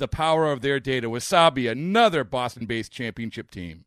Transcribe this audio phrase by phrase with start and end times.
[0.00, 1.08] the power of their data.
[1.08, 3.84] Wasabi, another Boston based championship team.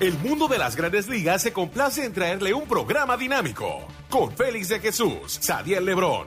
[0.00, 4.68] El mundo de las grandes ligas se complace en traerle un programa dinámico con Félix
[4.68, 6.26] de Jesús, Sadiel Lebrón,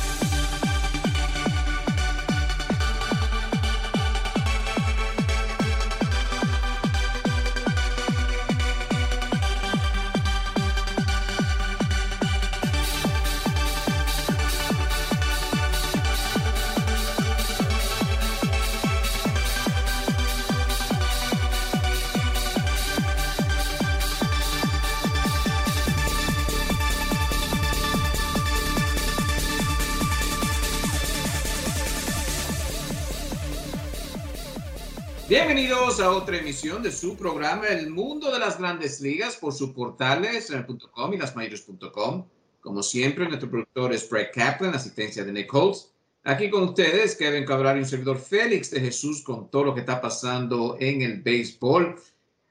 [35.43, 39.71] Bienvenidos a otra emisión de su programa El Mundo de las Grandes Ligas por sus
[39.71, 40.53] portales
[40.91, 42.25] .com y lasmayores.com.
[42.59, 45.89] Como siempre, nuestro productor es Brett Kaplan, asistencia de Nick Holtz.
[46.23, 49.79] Aquí con ustedes, Kevin Cabral y un servidor Félix de Jesús con todo lo que
[49.79, 51.95] está pasando en el béisbol.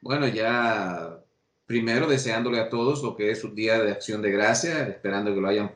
[0.01, 1.17] Bueno, ya
[1.67, 5.41] primero deseándole a todos lo que es un día de acción de gracia, esperando que
[5.41, 5.73] lo hayan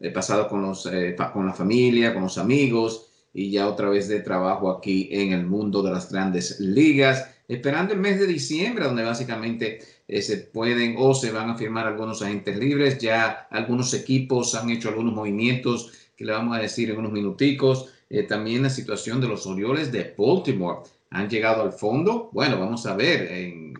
[0.00, 4.08] eh, pasado con, los, eh, con la familia, con los amigos y ya otra vez
[4.08, 8.84] de trabajo aquí en el mundo de las grandes ligas, esperando el mes de diciembre,
[8.84, 13.94] donde básicamente eh, se pueden o se van a firmar algunos agentes libres, ya algunos
[13.94, 18.62] equipos han hecho algunos movimientos que le vamos a decir en unos minuticos, eh, también
[18.62, 20.80] la situación de los Orioles de Baltimore.
[21.10, 23.74] Han llegado al fondo, bueno, vamos a ver, en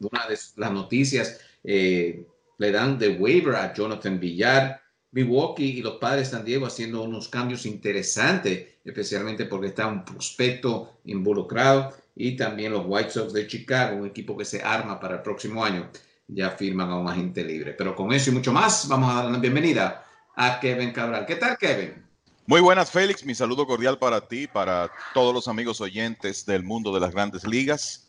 [0.00, 2.26] una de las noticias eh,
[2.58, 4.80] le dan de waiver a Jonathan Villar,
[5.18, 10.04] Milwaukee y los padres de San Diego haciendo unos cambios interesantes, especialmente porque está un
[10.04, 15.16] prospecto involucrado y también los White Sox de Chicago, un equipo que se arma para
[15.16, 15.90] el próximo año,
[16.28, 17.72] ya firman a un agente libre.
[17.72, 20.06] Pero con eso y mucho más, vamos a dar la bienvenida
[20.36, 21.26] a Kevin Cabral.
[21.26, 22.06] ¿Qué tal, Kevin?
[22.46, 23.24] Muy buenas, Félix.
[23.24, 27.44] Mi saludo cordial para ti, para todos los amigos oyentes del mundo de las grandes
[27.44, 28.06] ligas.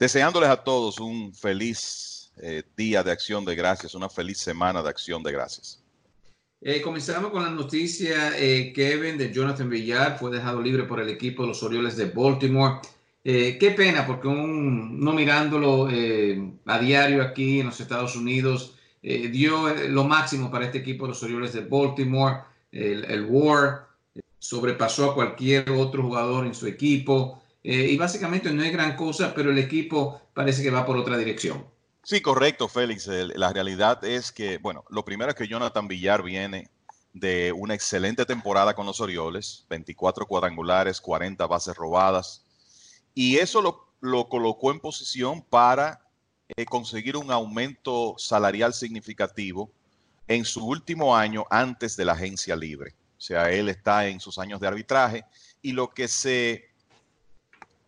[0.00, 4.88] Deseándoles a todos un feliz eh, día de acción de gracias, una feliz semana de
[4.88, 5.83] acción de gracias.
[6.66, 11.10] Eh, comenzamos con la noticia, eh, Kevin, de Jonathan Villar, fue dejado libre por el
[11.10, 12.76] equipo de los Orioles de Baltimore.
[13.22, 15.88] Eh, qué pena, porque no mirándolo
[16.64, 21.22] a diario aquí en los Estados Unidos, dio lo máximo para este equipo de los
[21.22, 22.36] Orioles de Baltimore.
[22.72, 23.86] El, el War
[24.38, 27.42] sobrepasó a cualquier otro jugador en su equipo.
[27.62, 31.73] y básicamente no hay gran cosa, pero el equipo parece que va por otra dirección.
[32.04, 33.06] Sí, correcto, Félix.
[33.06, 36.68] La realidad es que, bueno, lo primero es que Jonathan Villar viene
[37.14, 42.44] de una excelente temporada con los Orioles, 24 cuadrangulares, 40 bases robadas,
[43.14, 43.62] y eso
[44.00, 46.06] lo, colocó en posición para
[46.48, 49.70] eh, conseguir un aumento salarial significativo
[50.28, 52.94] en su último año antes de la agencia libre.
[53.16, 55.24] O sea, él está en sus años de arbitraje
[55.62, 56.66] y lo que se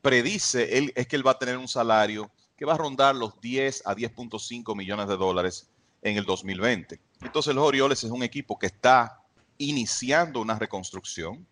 [0.01, 3.83] predice es que él va a tener un salario que va a rondar los 10
[3.87, 5.69] a 10.5 millones de dólares
[6.03, 6.99] en el 2020.
[7.23, 9.21] Entonces los Orioles es un equipo que está
[9.59, 11.47] iniciando una reconstrucción.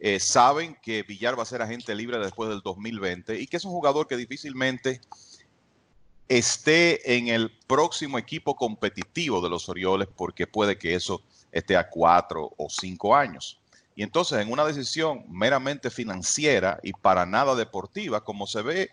[0.00, 3.64] Eh, saben que Villar va a ser agente libre después del 2020 y que es
[3.64, 5.00] un jugador que difícilmente
[6.28, 11.88] esté en el próximo equipo competitivo de los Orioles porque puede que eso esté a
[11.88, 13.60] cuatro o cinco años.
[13.96, 18.90] Y entonces en una decisión meramente financiera y para nada deportiva, como se ve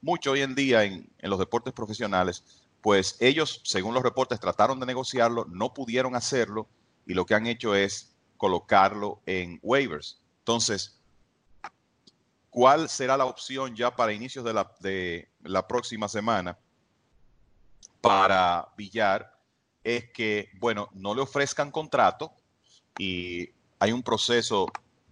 [0.00, 2.44] mucho hoy en día en, los deportes profesionales,
[2.80, 6.68] pues ellos, según los reportes, trataron de negociarlo, no pudieron hacerlo
[7.06, 10.20] y lo que han hecho es colocarlo en waivers.
[10.40, 10.98] Entonces,
[12.50, 16.56] ¿cuál será la opción ya para inicios de la, de la próxima semana
[18.00, 19.36] para Villar?
[19.82, 22.32] Es que, bueno, no le ofrezcan contrato
[22.98, 24.66] y hay un proceso,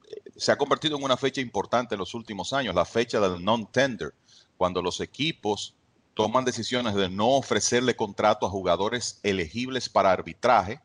[0.09, 3.43] eh, se ha convertido en una fecha importante en los últimos años, la fecha del
[3.45, 4.13] non-tender,
[4.57, 5.75] cuando los equipos
[6.15, 10.81] toman decisiones de no ofrecerle contrato a jugadores elegibles para arbitraje,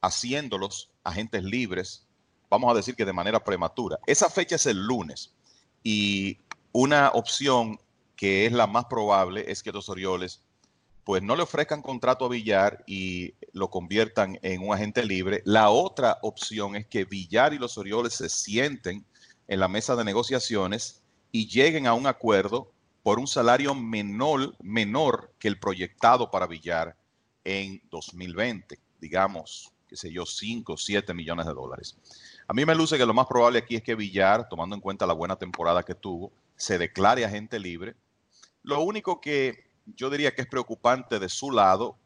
[0.00, 2.06] haciéndolos agentes libres,
[2.48, 3.98] vamos a decir que de manera prematura.
[4.06, 5.32] Esa fecha es el lunes
[5.82, 6.38] y
[6.72, 7.80] una opción
[8.14, 10.40] que es la más probable es que los Orioles
[11.04, 15.40] pues no le ofrezcan contrato a Villar y lo conviertan en un agente libre.
[15.44, 19.04] La otra opción es que Villar y los Orioles se sienten
[19.46, 22.72] en la mesa de negociaciones y lleguen a un acuerdo
[23.06, 26.96] por un salario menor, menor que el proyectado para Villar
[27.44, 31.96] en 2020, digamos, qué sé yo, 5 o 7 millones de dólares.
[32.48, 35.06] A mí me luce que lo más probable aquí es que Villar, tomando en cuenta
[35.06, 37.94] la buena temporada que tuvo, se declare agente libre.
[38.64, 41.96] Lo único que yo diría que es preocupante de su lado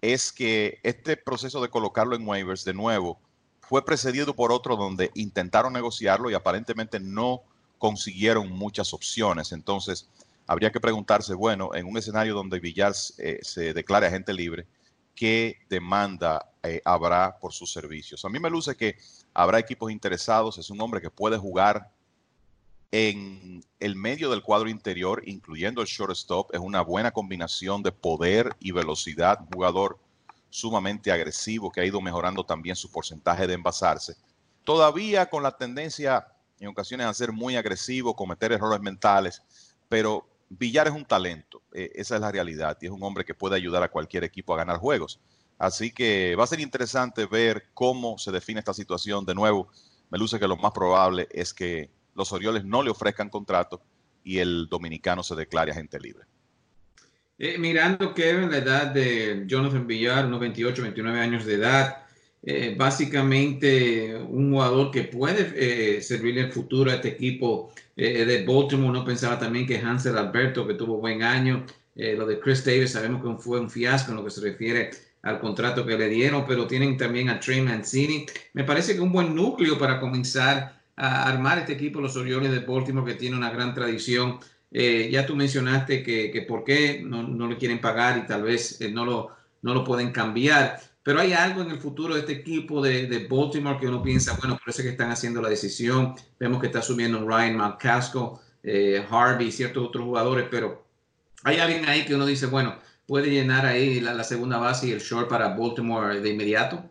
[0.00, 3.20] es que este proceso de colocarlo en waivers de nuevo
[3.60, 7.42] fue precedido por otro donde intentaron negociarlo y aparentemente no
[7.76, 9.52] consiguieron muchas opciones.
[9.52, 10.08] Entonces,
[10.46, 14.66] habría que preguntarse, bueno, en un escenario donde Villar eh, se declare agente libre,
[15.14, 18.24] ¿qué demanda eh, habrá por sus servicios?
[18.24, 18.96] A mí me luce que
[19.34, 21.90] habrá equipos interesados, es un hombre que puede jugar
[22.92, 28.54] en el medio del cuadro interior, incluyendo el shortstop, es una buena combinación de poder
[28.60, 29.98] y velocidad, jugador
[30.48, 34.16] sumamente agresivo que ha ido mejorando también su porcentaje de envasarse.
[34.64, 36.26] Todavía con la tendencia
[36.58, 39.42] en ocasiones a ser muy agresivo, cometer errores mentales,
[39.88, 43.34] pero Villar es un talento, eh, esa es la realidad, y es un hombre que
[43.34, 45.20] puede ayudar a cualquier equipo a ganar juegos.
[45.58, 49.24] Así que va a ser interesante ver cómo se define esta situación.
[49.24, 49.68] De nuevo,
[50.10, 53.82] me luce que lo más probable es que los Orioles no le ofrezcan contrato
[54.22, 56.24] y el dominicano se declare agente libre.
[57.38, 62.05] Eh, mirando, Kevin, la edad de Jonathan Villar, unos 28, 29 años de edad,
[62.48, 68.44] eh, básicamente un jugador que puede eh, servirle el futuro a este equipo eh, de
[68.46, 68.88] Baltimore.
[68.88, 71.66] Uno pensaba también que Hansel Alberto, que tuvo buen año,
[71.96, 74.90] lo de Chris Davis, sabemos que fue un fiasco en lo que se refiere
[75.22, 78.26] al contrato que le dieron, pero tienen también a Trey Mancini.
[78.52, 82.60] Me parece que un buen núcleo para comenzar a armar este equipo, los Orioles de
[82.60, 84.38] Baltimore, que tiene una gran tradición.
[84.70, 88.78] ya tú mencionaste que, que por qué no, no, le quieren pagar y tal vez
[88.92, 89.30] no, lo,
[89.62, 90.78] no lo pueden cambiar.
[91.06, 94.36] Pero hay algo en el futuro de este equipo de, de Baltimore que uno piensa,
[94.40, 96.16] bueno, es que están haciendo la decisión.
[96.36, 98.30] Vemos que está subiendo Ryan McCaskill,
[98.64, 100.84] eh, Harvey, ciertos otros jugadores, pero
[101.44, 102.74] hay alguien ahí que uno dice, bueno,
[103.06, 106.84] puede llenar ahí la, la segunda base y el short para Baltimore de inmediato.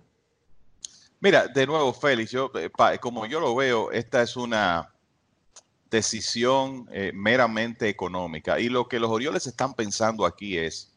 [1.20, 2.72] Mira, de nuevo, Félix, yo, eh,
[3.02, 4.94] como yo lo veo, esta es una
[5.92, 8.62] decisión eh, meramente económica.
[8.62, 10.96] Y lo que los Orioles están pensando aquí es,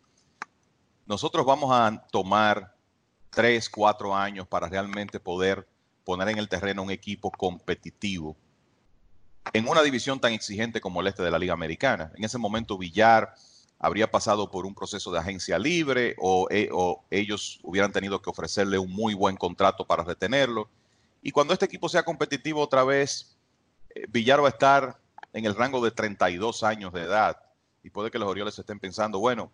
[1.05, 2.78] nosotros vamos a tomar
[3.31, 5.67] tres, cuatro años para realmente poder
[6.05, 8.37] poner en el terreno un equipo competitivo
[9.53, 12.13] en una división tan exigente como el este de la Liga Americana.
[12.17, 13.35] En ese momento Villar
[13.79, 16.69] habría pasado por un proceso de agencia libre o, eh,
[17.11, 20.69] ellos hubieran tenido que ofrecerle un muy buen contrato para retenerlo.
[21.23, 23.37] Y cuando este equipo sea competitivo otra vez,
[23.95, 25.01] eh, Villar va a estar
[25.33, 27.41] en el rango de 32 años de edad.
[27.83, 29.53] Y puede que los Orioles estén pensando, bueno,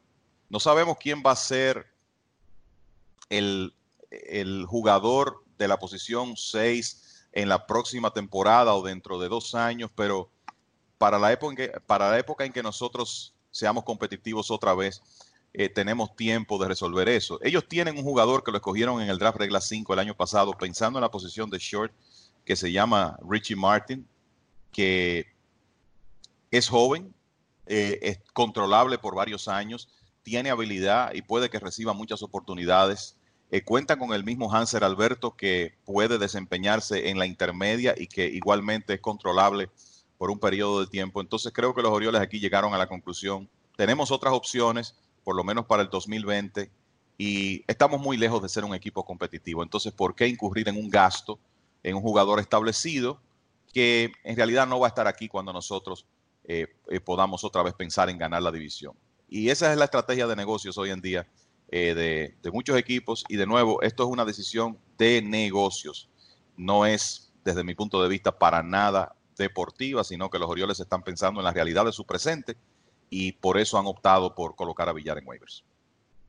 [0.49, 1.87] no sabemos quién va a ser
[3.39, 3.73] el,
[4.67, 10.31] jugador de la posición 6 en la próxima temporada o dentro de dos años, pero
[10.99, 15.03] para la época en que, para la época en que nosotros seamos competitivos otra vez,
[15.53, 17.39] eh, tenemos tiempo de resolver eso.
[17.43, 20.53] Ellos tienen un jugador que lo escogieron en el draft regla 5 el año pasado,
[20.53, 21.93] pensando en la posición de short,
[22.45, 24.07] que se llama Richie Martin,
[24.73, 25.27] que
[26.51, 27.15] es joven,
[27.67, 29.89] eh, es controlable por varios años,
[30.23, 33.17] tiene habilidad y puede que reciba muchas oportunidades.
[33.55, 38.27] Eh, cuenta con el mismo Hanser Alberto que puede desempeñarse en la intermedia y que
[38.27, 39.71] igualmente es controlable
[40.19, 41.21] por un periodo de tiempo.
[41.21, 43.49] Entonces creo que los Orioles aquí llegaron a la conclusión.
[43.77, 46.69] Tenemos otras opciones, por lo menos para el 2020,
[47.17, 49.63] y estamos muy lejos de ser un equipo competitivo.
[49.63, 51.39] Entonces, ¿por qué incurrir en un gasto
[51.85, 53.21] en un jugador establecido
[53.73, 56.07] que en realidad no va a estar aquí cuando nosotros
[56.43, 58.97] eh, eh, podamos otra vez pensar en ganar la división?
[59.29, 61.25] Y esa es la estrategia de negocios hoy en día
[61.77, 63.25] eh, de, muchos equipos.
[63.29, 66.09] Y de nuevo, esto es una decisión de negocios.
[66.57, 71.03] No es, desde mi punto de vista, para nada deportiva, sino que los Orioles están
[71.03, 72.57] pensando en la realidad de su presente
[73.11, 75.65] y por eso han optado por colocar a Villar en waivers.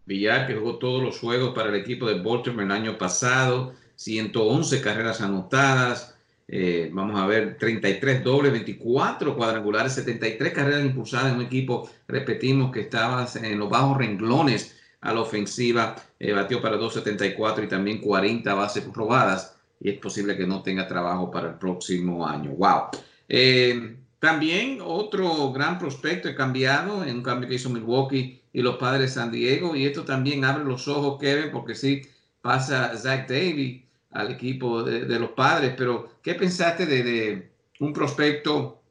[0.08, 4.82] Villar, que jugó todos los juegos para el equipo de Baltimore el año pasado, 111
[4.82, 6.16] carreras anotadas,
[6.48, 12.72] eh, vamos a ver, 33 dobles, 24 cuadrangulares, 73 carreras impulsadas en un equipo, repetimos,
[12.72, 18.01] que estaba en los bajos renglones a la ofensiva, eh, batió para 274 y también
[18.01, 22.51] 40 bases robadas y es posible que no tenga trabajo para el próximo año.
[22.51, 22.88] ¡Wow!
[23.29, 28.77] Eh, también otro gran prospecto he cambiado en un cambio que hizo Milwaukee y los
[28.77, 32.01] padres de San Diego y esto también abre los ojos, Kevin, porque sí
[32.41, 38.81] pasa Zach Davis al equipo de, los padres, pero ¿qué pensaste de, un prospecto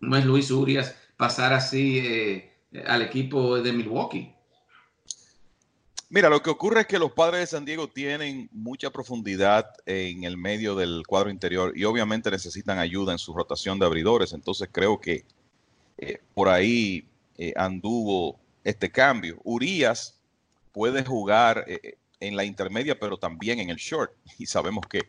[0.00, 2.50] como es Luis Urias pasar así eh,
[2.86, 4.34] al equipo de Milwaukee?
[6.14, 10.24] Mira, lo que ocurre es que los padres de San Diego tienen mucha profundidad en
[10.24, 14.34] el medio del cuadro interior y obviamente necesitan ayuda en su rotación de abridores.
[14.34, 15.24] Entonces creo que
[15.96, 19.40] eh, por ahí eh, anduvo este cambio.
[19.42, 20.20] Urias
[20.72, 21.64] puede jugar
[22.20, 24.12] en la intermedia, pero también en el short.
[24.38, 25.00] Y sabemos que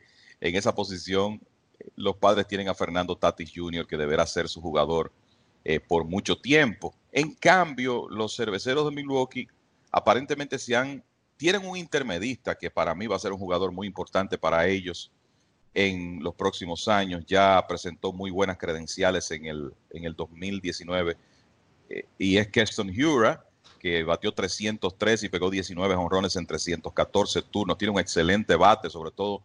[0.42, 1.42] en esa posición
[1.80, 5.12] eh, los padres tienen a Fernando Tatis Jr., que deberá ser su jugador
[5.64, 6.94] eh, por mucho tiempo.
[7.12, 9.48] En cambio, los cerveceros de Milwaukee
[9.94, 11.04] aparentemente se han,
[11.38, 15.12] tienen un intermedista que para mí va a ser un jugador muy importante para ellos
[15.74, 17.24] en los próximos años.
[17.26, 21.16] Ya presentó muy buenas credenciales en el, en el 2019
[21.90, 23.46] eh, y es Keston Hura
[23.80, 27.78] que batió 303 y pegó 19 honrones en 314 turnos.
[27.78, 29.44] Tiene un excelente bate, sobre todo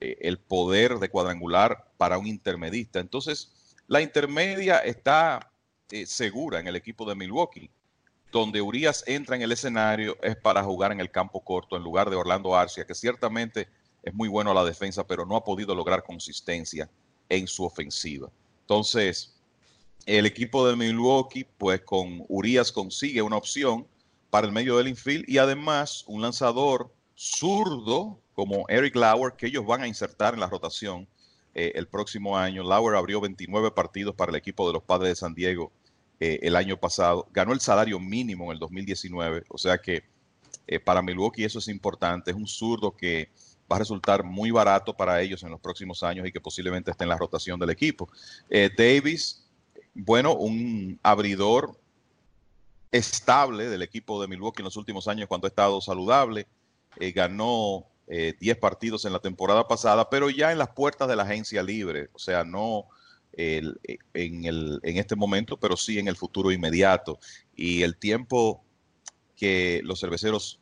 [0.00, 2.98] eh, el poder de cuadrangular para un intermedista.
[2.98, 3.52] Entonces,
[3.86, 5.52] la intermedia está
[5.90, 7.70] eh, segura en el equipo de Milwaukee.
[8.36, 12.10] Donde Urias entra en el escenario es para jugar en el campo corto en lugar
[12.10, 13.66] de Orlando Arcia, que ciertamente
[14.02, 16.86] es muy bueno a la defensa, pero no ha podido lograr consistencia
[17.30, 18.28] en su ofensiva.
[18.60, 19.34] Entonces,
[20.04, 23.86] el equipo de Milwaukee, pues con Urias consigue una opción
[24.28, 29.64] para el medio del infield y además un lanzador zurdo como Eric Lauer que ellos
[29.64, 31.08] van a insertar en la rotación
[31.54, 32.62] eh, el próximo año.
[32.62, 35.72] Lauer abrió 29 partidos para el equipo de los Padres de San Diego
[36.20, 37.26] eh, el año pasado.
[37.32, 40.04] Ganó el salario mínimo en el 2019, o sea que
[40.66, 42.30] eh, para Milwaukee eso es importante.
[42.30, 43.30] Es un zurdo que
[43.70, 47.04] va a resultar muy barato para ellos en los próximos años y que posiblemente esté
[47.04, 48.08] en la rotación del equipo.
[48.78, 49.46] Davis
[49.96, 51.74] bueno, un abridor
[52.92, 56.46] estable del equipo de Milwaukee en los últimos años cuando ha estado saludable.
[56.98, 61.16] Eh, ganó 10 eh, partidos en la temporada pasada, pero ya en las puertas de
[61.16, 62.86] la agencia libre, o sea, no
[63.36, 67.18] en, este momento, pero sí en el futuro inmediato.
[67.54, 68.64] Y el tiempo
[69.36, 70.60] que los cerveceros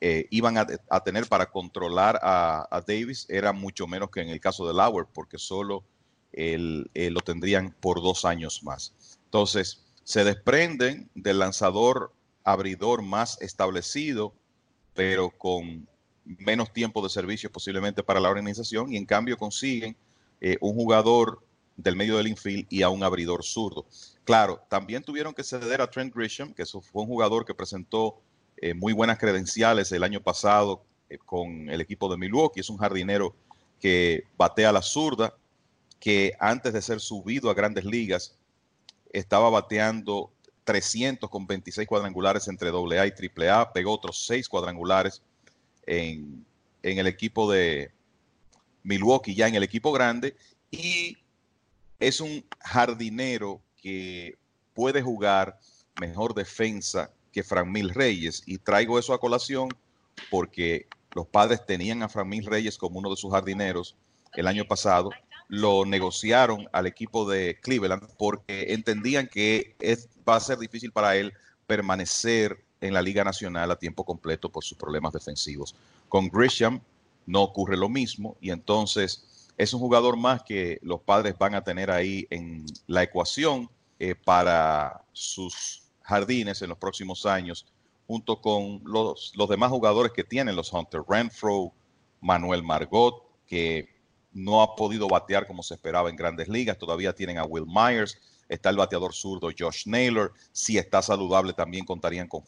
[0.00, 4.66] eh, iban a, tener para controlar a, Davis era mucho menos que en el caso
[4.66, 5.84] de Lauer, porque solo
[6.32, 8.94] eh, lo tendrían por dos años más.
[9.24, 12.12] Entonces, se desprenden del lanzador
[12.44, 14.34] abridor más establecido,
[14.92, 15.88] pero con
[16.24, 19.96] menos tiempo de servicio posiblemente para la organización y en cambio consiguen
[20.40, 21.43] eh, un jugador
[21.76, 23.86] del medio del infield y a un abridor zurdo.
[24.24, 28.20] Claro, también tuvieron que ceder a Trent Grisham, que fue un jugador que presentó
[28.56, 30.84] eh, muy buenas credenciales el año pasado
[31.26, 32.60] con el equipo de Milwaukee.
[32.60, 33.34] Es un jardinero
[33.80, 35.34] que batea la zurda,
[36.00, 38.36] que antes de ser subido a grandes ligas
[39.12, 40.32] estaba bateando
[40.64, 45.22] 300 con 26 cuadrangulares entre AA y AAA, pegó otros 6 cuadrangulares
[45.86, 46.44] en,
[46.82, 47.92] el equipo de
[48.82, 50.36] Milwaukee, ya en el equipo grande,
[50.70, 51.16] y
[51.98, 54.36] es un jardinero que
[54.74, 55.58] puede jugar
[56.00, 59.68] mejor defensa que Mil Reyes, y traigo eso a colación
[60.30, 63.96] porque los padres tenían a Mil Reyes como uno de sus jardineros
[64.34, 65.10] el año pasado
[65.48, 69.76] lo negociaron al equipo de Cleveland porque entendían que
[70.28, 71.32] va a ser difícil para él
[71.66, 75.74] permanecer en la Liga Nacional a tiempo completo por sus problemas defensivos.
[76.08, 76.80] Con Grisham
[77.26, 81.62] no ocurre lo mismo y entonces es un jugador más que los padres van a
[81.62, 87.66] tener ahí en la ecuación eh, para sus jardines en los próximos años,
[88.06, 91.72] junto con los, los demás jugadores que tienen los Hunter Renfro,
[92.20, 93.88] Manuel Margot, que
[94.32, 96.76] no ha podido batear como se esperaba en grandes ligas.
[96.76, 98.18] Todavía tienen a Will Myers,
[98.48, 100.32] está el bateador zurdo Josh Naylor.
[100.52, 102.42] Si está saludable, también contarían con,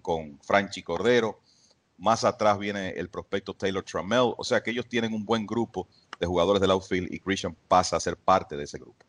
[0.00, 1.40] con Franchi Cordero.
[1.98, 4.34] Más atrás viene el prospecto Taylor Trammell.
[4.36, 5.88] O sea que ellos tienen un buen grupo
[6.18, 9.04] de jugadores del outfield y Christian pasa a ser parte de ese grupo.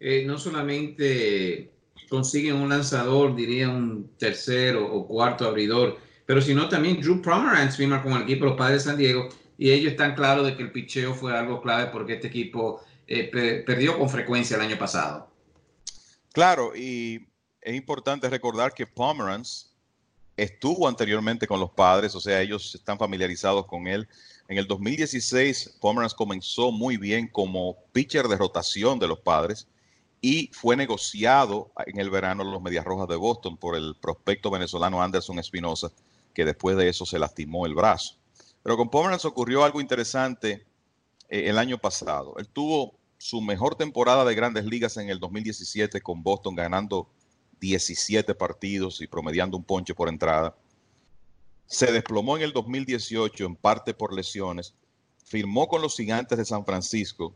[0.00, 1.72] Eh, no solamente
[2.08, 8.02] consiguen un lanzador, diría un tercero o cuarto abridor, pero sino también Drew Pomeranz firma
[8.02, 10.62] con el equipo de los Padres de San Diego y ellos están claros de que
[10.62, 13.24] el picheo fue algo clave porque este equipo eh,
[13.66, 15.30] perdió con frecuencia el año pasado.
[16.32, 17.28] Claro, y
[17.60, 19.74] es importante recordar que Pomeranz
[20.38, 24.08] estuvo anteriormente con los padres, o sea, ellos están familiarizados con él.
[24.46, 29.66] En el 2016, Pomeranz comenzó muy bien como pitcher de rotación de los padres
[30.20, 35.02] y fue negociado en el verano los Medias Rojas de Boston por el prospecto venezolano
[35.02, 35.90] Anderson Espinosa,
[36.32, 38.14] que después de eso se lastimó el brazo.
[38.62, 40.64] Pero con Pomeranz ocurrió algo interesante
[41.28, 42.34] eh, el año pasado.
[42.38, 47.08] Él tuvo su mejor temporada de grandes ligas en el 2017 con Boston ganando
[47.60, 50.56] 17 partidos y promediando un ponche por entrada.
[51.66, 54.74] Se desplomó en el 2018 en parte por lesiones,
[55.24, 57.34] firmó con los gigantes de San Francisco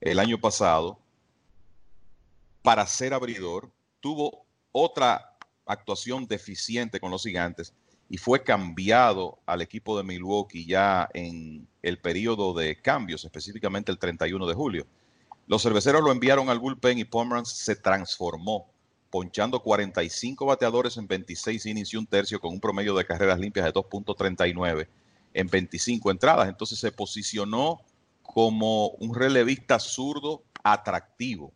[0.00, 0.98] el año pasado
[2.62, 5.36] para ser abridor, tuvo otra
[5.66, 7.74] actuación deficiente con los gigantes
[8.08, 13.98] y fue cambiado al equipo de Milwaukee ya en el periodo de cambios, específicamente el
[13.98, 14.86] 31 de julio.
[15.46, 18.71] Los cerveceros lo enviaron al bullpen y Pomeranz se transformó
[19.12, 23.66] ponchando 45 bateadores en 26 innings y un tercio con un promedio de carreras limpias
[23.66, 24.88] de 2.39
[25.34, 26.48] en 25 entradas.
[26.48, 27.82] Entonces se posicionó
[28.22, 31.52] como un relevista zurdo atractivo,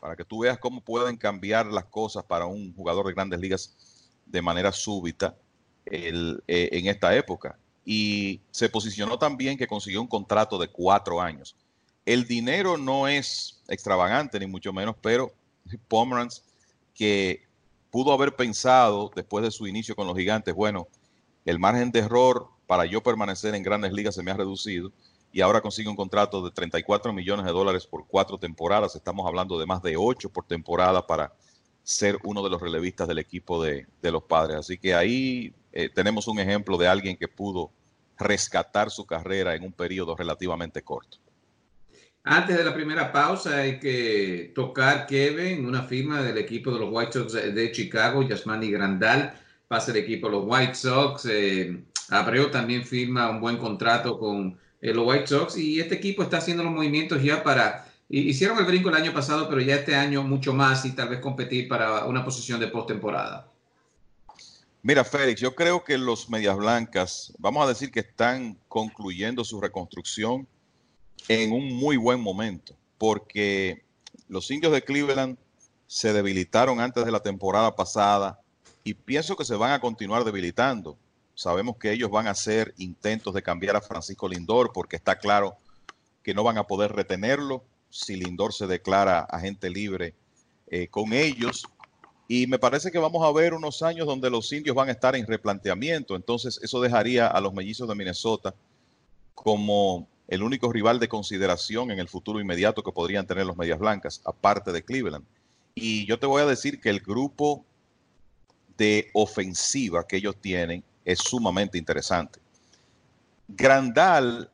[0.00, 4.08] para que tú veas cómo pueden cambiar las cosas para un jugador de grandes ligas
[4.24, 5.34] de manera súbita
[5.86, 7.58] eh, en esta época.
[7.84, 11.56] Y se posicionó también que consiguió un contrato de cuatro años.
[12.06, 15.32] El dinero no es extravagante, ni mucho menos, pero
[15.88, 16.44] Pomeranz
[16.94, 17.42] que
[17.90, 20.88] pudo haber pensado después de su inicio con los gigantes, bueno,
[21.44, 24.92] el margen de error para yo permanecer en grandes ligas se me ha reducido
[25.32, 28.96] y ahora consigue un contrato de 34 millones de dólares por cuatro temporadas.
[28.96, 31.32] Estamos hablando de más de ocho por temporada para
[31.82, 34.56] ser uno de los relevistas del equipo de, los padres.
[34.56, 37.70] Así que ahí eh, tenemos un ejemplo de alguien que pudo
[38.18, 41.18] rescatar su carrera en un periodo relativamente corto.
[42.22, 46.90] Antes de la primera pausa hay que tocar Kevin, una firma del equipo de los
[46.92, 51.26] White Sox de Chicago, Yasmani Grandal, pasa el equipo de los White Sox.
[51.30, 56.22] Eh, Abreu también firma un buen contrato con eh, los White Sox y este equipo
[56.22, 57.86] está haciendo los movimientos ya para...
[58.12, 61.20] Hicieron el brinco el año pasado, pero ya este año mucho más y tal vez
[61.20, 63.46] competir para una posición de postemporada.
[64.82, 69.60] Mira, Félix, yo creo que los Medias Blancas, vamos a decir que están concluyendo su
[69.60, 70.48] reconstrucción
[71.30, 73.84] en un muy buen momento, porque
[74.26, 75.38] los indios de Cleveland
[75.86, 78.40] se debilitaron antes de la temporada pasada
[78.82, 80.98] y pienso que se van a continuar debilitando.
[81.36, 85.56] Sabemos que ellos van a hacer intentos de cambiar a Francisco Lindor porque está claro
[86.24, 90.14] que no van a poder retenerlo si Lindor se declara agente libre
[90.66, 91.62] eh, con ellos.
[92.26, 95.14] Y me parece que vamos a ver unos años donde los indios van a estar
[95.14, 96.16] en replanteamiento.
[96.16, 98.52] Entonces eso dejaría a los mellizos de Minnesota
[99.32, 103.80] como el único rival de consideración en el futuro inmediato que podrían tener los Medias
[103.80, 105.26] Blancas, aparte de Cleveland.
[105.74, 107.64] Y yo te voy a decir que el grupo
[108.78, 112.38] de ofensiva que ellos tienen es sumamente interesante.
[113.48, 114.52] Grandal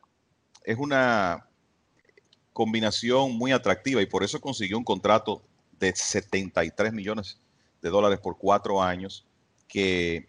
[0.63, 1.47] es una
[2.53, 5.43] combinación muy atractiva y por eso consiguió un contrato
[5.79, 7.37] de 73 millones
[7.83, 9.27] de dólares por cuatro años
[9.67, 10.27] que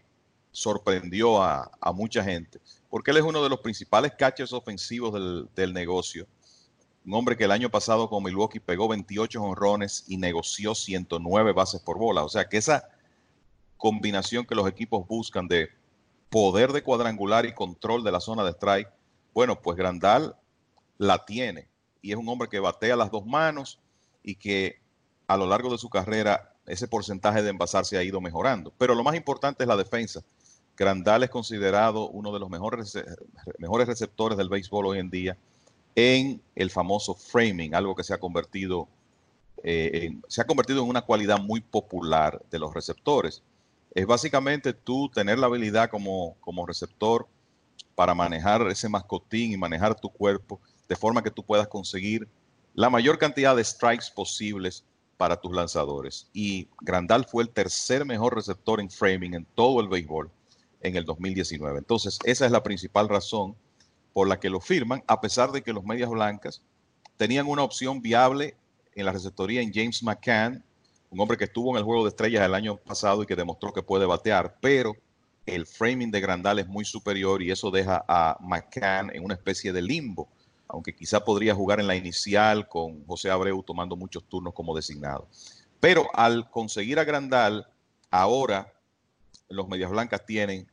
[0.51, 2.59] sorprendió a, a mucha gente
[2.89, 5.13] porque él es uno de los principales catchers ofensivos
[5.55, 6.27] del, negocio.
[7.05, 11.81] Un hombre que el año pasado con Milwaukee pegó 28 honrones y negoció 109 bases
[11.81, 12.23] por bola.
[12.23, 12.89] O sea que esa
[13.77, 15.69] combinación que los equipos buscan de
[16.29, 18.89] poder de cuadrangular y control de la zona de strike,
[19.33, 20.35] bueno, pues Grandal
[20.97, 21.67] la tiene.
[22.01, 23.79] Y es un hombre que batea las dos manos
[24.23, 24.79] y que
[25.27, 28.73] a lo largo de su carrera ese porcentaje de envasarse ha ido mejorando.
[28.77, 30.23] Pero lo más importante es la defensa
[30.79, 32.97] Grandal es considerado uno de los mejores,
[33.57, 35.37] mejores receptores del béisbol hoy en día
[35.93, 38.87] en el famoso framing, algo que se ha convertido,
[39.61, 43.43] eh, en, se ha convertido en una cualidad muy popular de los receptores.
[43.93, 47.27] Es básicamente tú tener la habilidad como, como receptor
[47.93, 52.25] para manejar ese mascotín y manejar tu cuerpo de forma que tú puedas conseguir
[52.73, 54.85] la mayor cantidad de strikes posibles
[55.17, 56.29] para tus lanzadores.
[56.31, 60.31] Y Grandal fue el tercer mejor receptor en framing en todo el béisbol
[60.81, 61.79] en el 2019.
[61.79, 63.55] Entonces, esa es la principal razón
[64.13, 66.61] por la que lo firman, a pesar de que los Medias Blancas
[67.17, 68.55] tenían una opción viable
[68.95, 70.63] en la receptoría en James McCann,
[71.09, 73.73] un hombre que estuvo en el Juego de Estrellas el año pasado y que demostró
[73.73, 74.95] que puede batear, pero
[75.45, 79.73] el framing de Grandal es muy superior y eso deja a McCann en una especie
[79.73, 80.27] de limbo,
[80.67, 85.27] aunque quizá podría jugar en la inicial con José Abreu tomando muchos turnos como designado.
[85.79, 87.67] Pero al conseguir a Grandal,
[88.11, 88.73] ahora
[89.49, 90.67] los Medias Blancas tienen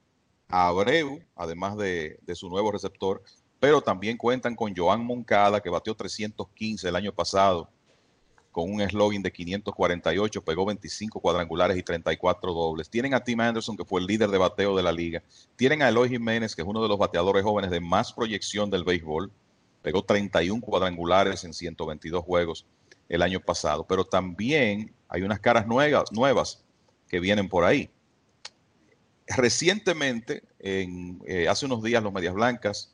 [0.48, 3.22] a Abreu, además de, su nuevo receptor,
[3.58, 7.68] pero también cuentan con Joan Moncada, que batió 315 el año pasado
[8.52, 12.88] con un slogan de 548, pegó 25 cuadrangulares y 34 dobles.
[12.88, 15.22] Tienen a Tim Anderson, que fue el líder de bateo de la liga.
[15.56, 18.82] Tienen a Eloy Jiménez, que es uno de los bateadores jóvenes de más proyección del
[18.82, 19.30] béisbol.
[19.82, 22.64] Pegó 31 cuadrangulares en 122 juegos
[23.10, 23.84] el año pasado.
[23.86, 26.64] Pero también hay unas caras nuevas, nuevas
[27.08, 27.90] que vienen por ahí.
[29.28, 32.92] Recientemente, en, eh, hace unos días, los Medias Blancas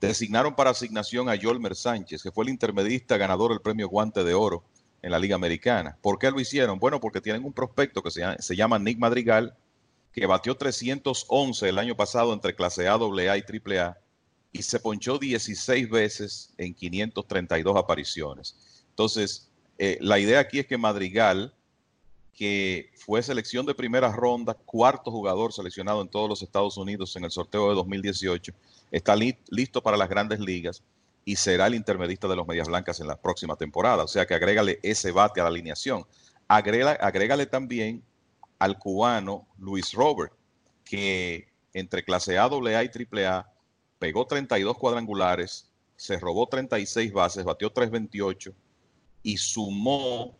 [0.00, 4.34] designaron para asignación a Yolmer Sánchez, que fue el intermedista ganador del premio Guante de
[4.34, 4.64] Oro
[5.02, 5.96] en la Liga Americana.
[6.00, 6.78] ¿Por qué lo hicieron?
[6.78, 9.56] Bueno, porque tienen un prospecto que se llama, Nick Madrigal,
[10.12, 13.98] que batió 311 el año pasado entre clase A, AA y AAA
[14.52, 18.84] y se ponchó 16 veces en 532 apariciones.
[18.90, 21.52] Entonces, eh, la idea aquí es que Madrigal,
[22.34, 27.24] que fue selección de primera ronda, cuarto jugador seleccionado en todos los Estados Unidos en
[27.24, 28.52] el sorteo de 2018,
[28.90, 30.82] está listo para las grandes ligas
[31.24, 34.04] y será el intermedista de los Medias Blancas en la próxima temporada.
[34.04, 36.04] O sea que agrégale ese bate a la alineación.
[36.48, 38.02] agrégale también
[38.58, 40.32] al cubano Luis Robert,
[40.84, 43.50] que entre clase A, AA y AAA
[43.98, 48.52] pegó 32 cuadrangulares, se robó 36 bases, batió 328
[49.22, 50.36] y sumó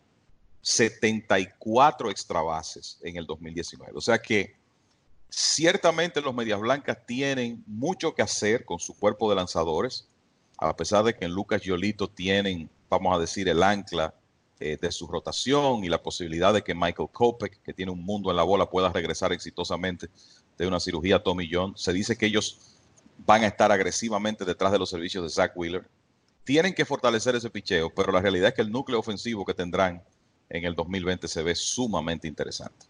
[0.65, 3.93] 74 extra bases en el 2019.
[3.95, 4.55] O sea que
[5.37, 10.07] Ciertamente los Medias Blancas tienen mucho que hacer con su cuerpo de lanzadores,
[10.57, 14.13] a pesar de que en Lucas Yolito tienen, vamos a decir, el ancla
[14.61, 18.29] eh, de su rotación y la posibilidad de que Michael Kopech, que tiene un mundo
[18.29, 20.07] en la bola, pueda regresar exitosamente
[20.57, 21.73] de una cirugía Tommy John.
[21.75, 22.77] Se dice que ellos
[23.25, 25.85] van a estar agresivamente detrás de los servicios de Zach Wheeler.
[26.45, 30.01] Tienen que fortalecer ese picheo, pero la realidad es que el núcleo ofensivo que tendrán
[30.49, 32.85] en el 2020 se ve sumamente interesante.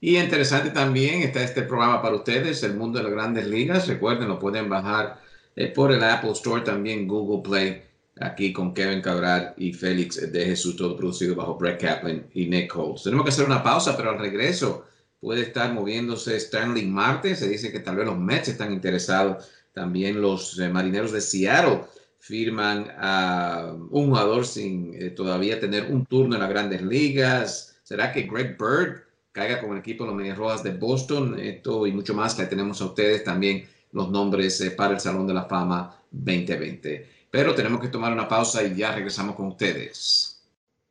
[0.00, 3.86] Y interesante también está este programa para ustedes, El Mundo de las Grandes Ligas.
[3.86, 5.20] Recuerden, lo pueden bajar
[5.54, 7.82] eh, por el Apple Store, también Google Play,
[8.20, 12.74] aquí con Kevin Cabral y Félix de Jesús, todo producido bajo Brett Kaplan y Nick
[12.76, 13.04] Holtz.
[13.04, 14.86] Tenemos que hacer una pausa, pero al regreso
[15.20, 17.36] puede estar moviéndose Stanley Marte.
[17.36, 19.48] Se dice que tal vez los Mets están interesados.
[19.72, 21.82] También los eh, marineros de Seattle
[22.22, 27.80] firman a un jugador sin eh, todavía tener un turno en las grandes ligas.
[27.82, 31.36] ¿Será que Greg Bird caiga con el equipo de los Medias Rojas de Boston.
[31.36, 35.26] Esto y mucho más que tenemos a ustedes también los nombres eh, para el Salón
[35.26, 37.26] de la Fama 2020.
[37.28, 40.28] Pero tenemos que tomar una pausa y ya regresamos con ustedes.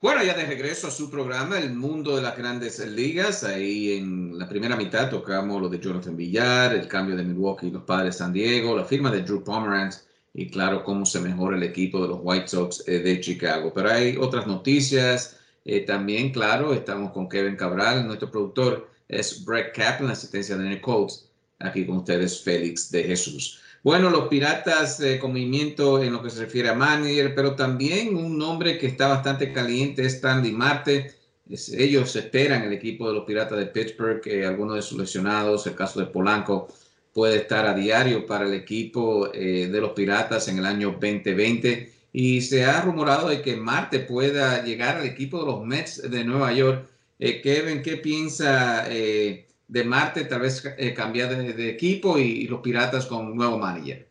[0.01, 3.45] Bueno, ya de regreso a su programa, El Mundo de las Grandes Ligas.
[3.45, 7.71] Ahí en la primera mitad tocamos lo de Jonathan Villar, el cambio de Milwaukee y
[7.71, 11.57] los padres de San Diego, la firma de Drew Pomeranz y claro, cómo se mejora
[11.57, 13.71] el equipo de los White Sox eh, de Chicago.
[13.73, 19.75] Pero hay otras noticias eh, también, claro, estamos con Kevin Cabral, nuestro productor es Brett
[19.75, 21.27] Kaplan, asistencia de Nick Colts.
[21.59, 23.61] Aquí con ustedes, Félix de Jesús.
[23.83, 28.15] Bueno, los Piratas eh, con movimiento en lo que se refiere a manager, pero también
[28.15, 31.15] un nombre que está bastante caliente es Stanley Marte.
[31.47, 35.75] ellos esperan el equipo de los Piratas de Pittsburgh que algunos de sus lesionados, el
[35.75, 36.67] caso de Polanco,
[37.13, 42.01] puede estar a diario para el equipo eh, de los Piratas en el año 2020
[42.13, 46.23] y se ha rumorado de que Marte pueda llegar al equipo de los Mets de
[46.23, 46.89] Nueva York.
[47.19, 50.25] Eh, Kevin, ¿qué piensa eh, de Marte?
[50.25, 54.07] Tal vez eh, cambiar de, equipo y, los Piratas con un nuevo manager.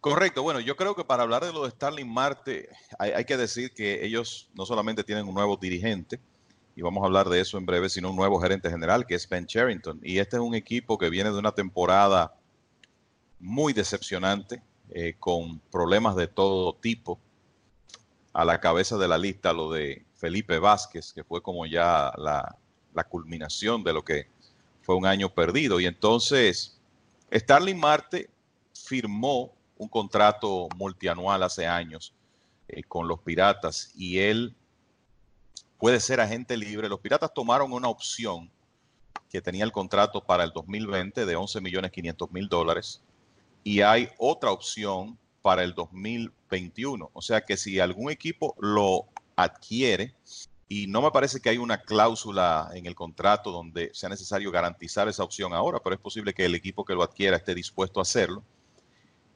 [0.00, 0.42] Correcto.
[0.42, 4.04] Bueno, yo creo que para hablar de lo de Starling Marte, hay, que decir que
[4.04, 6.18] ellos no solamente tienen un nuevo dirigente,
[6.78, 9.28] y vamos a hablar de eso en breve, sino un nuevo gerente general, que es
[9.28, 9.98] Ben Charrington.
[10.00, 12.36] Y este es un equipo que viene de una temporada
[13.40, 17.18] muy decepcionante eh, con problemas de todo tipo.
[18.32, 22.56] A la cabeza de la lista lo de Felipe Vázquez, que fue como ya la,
[23.08, 24.28] culminación de lo que
[24.82, 25.80] fue un año perdido.
[25.80, 26.78] Y entonces,
[27.32, 28.30] Starling Marte
[28.72, 32.14] firmó un contrato multianual hace años
[32.68, 34.54] eh, con los Piratas y él
[35.78, 36.88] puede ser agente libre.
[36.88, 38.50] Los Piratas tomaron una opción
[39.30, 43.02] que tenía el contrato para el 2020 de 11 millones 500 mil dólares
[43.64, 47.10] y hay otra opción para el 2021.
[47.12, 50.14] O sea que si algún equipo lo adquiere,
[50.68, 55.08] y no me parece que hay una cláusula en el contrato donde sea necesario garantizar
[55.08, 58.02] esa opción ahora, pero es posible que el equipo que lo adquiera esté dispuesto a
[58.02, 58.42] hacerlo,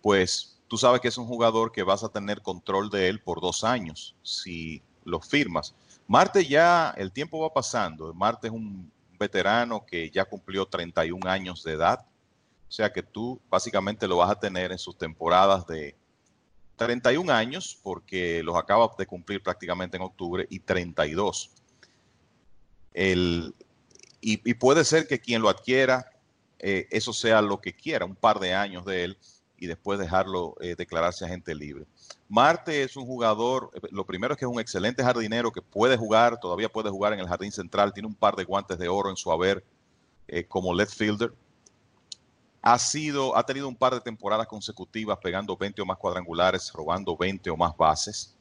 [0.03, 3.41] pues tú sabes que es un jugador que vas a tener control de él por
[3.41, 5.75] dos años si lo firmas.
[6.13, 8.13] Marte ya, el tiempo va pasando.
[8.13, 12.07] Marte es un veterano que ya cumplió 31 años de edad
[12.73, 15.95] o sea que tú básicamente lo vas a tener en sus temporadas de
[16.77, 21.51] 31 años, porque los acaba de cumplir prácticamente en octubre, y 32.
[22.95, 23.55] El,
[24.23, 26.13] y, puede ser que quien lo adquiera,
[26.61, 29.19] eh, eso sea lo que quiera, un par de años de él,
[29.63, 31.87] y después dejarlo eh, declararse agente libre.
[32.29, 35.97] Marte es un jugador, eh, lo primero es que es un excelente jardinero que puede
[35.97, 39.09] jugar, todavía puede jugar en el jardín central, tiene un par de guantes de oro
[39.09, 39.65] en su haber
[40.27, 41.33] eh, como left fielder.
[42.61, 47.17] Ha sido, ha tenido un par de temporadas consecutivas pegando 20 o más cuadrangulares, robando
[47.17, 48.35] 20 o más bases.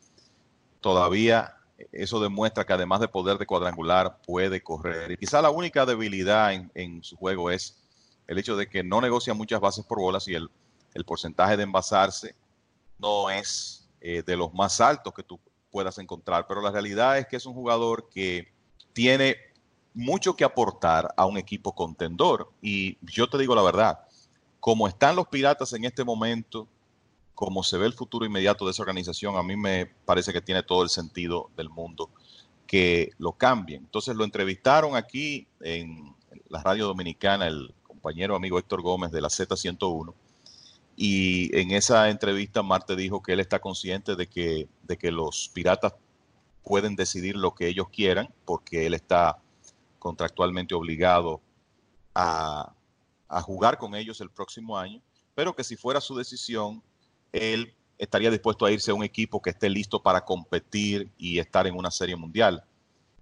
[0.79, 1.53] Todavía
[1.91, 5.11] eso demuestra que además de poder de cuadrangular puede correr.
[5.11, 7.77] Y quizá la única debilidad en, en su juego es
[8.25, 10.49] el hecho de que no negocia muchas bases por bolas y el,
[10.93, 12.35] el porcentaje de envasarse
[12.97, 15.39] no es eh, de los más altos que tú
[15.71, 18.51] puedas encontrar, pero la realidad es que es un jugador que
[18.93, 19.37] tiene
[19.93, 22.51] mucho que aportar a un equipo contendor.
[22.61, 23.99] Y yo te digo la verdad,
[24.59, 26.67] como están los piratas en este momento,
[27.33, 30.61] como se ve el futuro inmediato de esa organización, a mí me parece que tiene
[30.63, 32.09] todo el sentido del mundo
[32.67, 33.83] que lo cambien.
[33.83, 36.15] Entonces lo entrevistaron aquí en
[36.49, 40.13] la radio dominicana el compañero amigo Héctor Gómez de la Z101
[40.95, 45.49] y en esa entrevista Marte dijo que él está consciente de que, de que los
[45.53, 45.93] piratas
[46.63, 49.39] pueden decidir lo que ellos quieran porque él está
[49.99, 51.41] contractualmente obligado
[52.13, 52.73] a,
[53.27, 55.01] a jugar con ellos el próximo año,
[55.33, 56.83] pero que si fuera su decisión,
[57.31, 61.67] él estaría dispuesto a irse a un equipo que esté listo para competir y estar
[61.67, 62.63] en una serie mundial.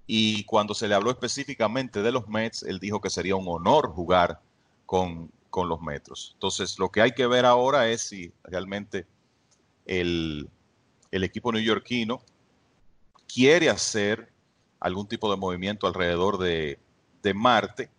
[0.07, 3.91] Y cuando se le habló específicamente de los Mets, él dijo que sería un honor
[3.91, 4.41] jugar
[4.85, 5.31] con,
[5.67, 6.31] los metros.
[6.33, 9.05] Entonces, lo que hay que ver ahora es si realmente
[9.85, 10.49] el,
[11.11, 12.21] equipo neoyorquino
[13.27, 14.31] quiere hacer
[14.79, 16.79] algún tipo de movimiento alrededor de,
[17.35, 17.89] Marte,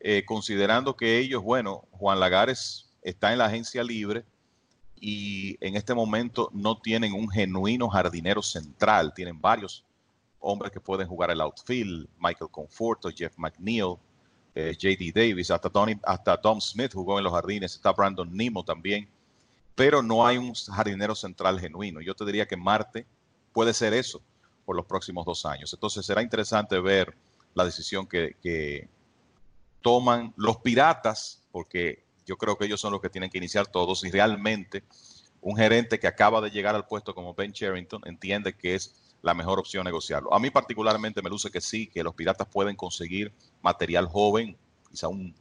[0.00, 4.24] eh, considerando que ellos, bueno, Juan Lagares está en la agencia libre
[5.00, 9.84] y en este momento no tienen un genuino jardinero central, tienen varios
[10.40, 13.96] hombres que pueden jugar el outfield, Michael Conforto, Jeff McNeil,
[14.56, 15.70] eh, JD Davis, hasta,
[16.02, 19.06] hasta Tom Smith jugó en los jardines, está Brandon Nemo también,
[19.74, 22.00] pero no hay un jardinero central genuino.
[22.00, 23.06] Yo te diría que Marte
[23.52, 24.22] puede ser eso
[24.64, 25.74] por los próximos dos años.
[25.74, 27.14] Entonces será interesante ver
[27.52, 28.88] la decisión que, que
[29.82, 34.04] toman los piratas, porque yo creo que ellos son los que tienen que iniciar todos
[34.04, 34.84] y realmente
[35.42, 39.34] un gerente que acaba de llegar al puesto como Ben Charrington entiende que es la
[39.34, 40.32] mejor opción negociarlo.
[40.32, 44.56] A mí particularmente me luce que sí, que los piratas pueden conseguir material joven,
[44.90, 45.34] quizá un,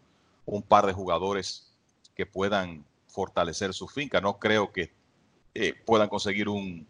[0.67, 1.71] par de jugadores
[2.15, 4.21] que puedan fortalecer su finca.
[4.21, 4.91] No creo que
[5.53, 6.87] eh, puedan conseguir un,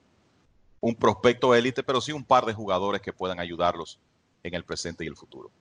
[0.86, 4.00] un prospecto élite, pero sí un par de jugadores que puedan ayudarlos
[4.44, 5.52] en el presente y el futuro.